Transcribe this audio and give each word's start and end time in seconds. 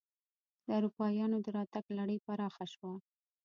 د 0.65 0.67
اروپایانو 0.77 1.37
دراتګ 1.47 1.85
لړۍ 1.97 2.17
پراخه 2.25 2.65
شوه. 2.73 2.91